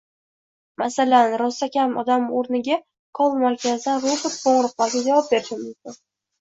Masalan, 0.83 1.35
rostakam 1.41 1.93
odam 2.03 2.25
oʻrniga 2.41 2.79
“call-markaz”dan 3.21 4.03
robot 4.09 4.41
qoʻngʻiroqlarga 4.41 5.07
javob 5.13 5.33
berishi 5.33 5.63
mumkin. 5.65 6.05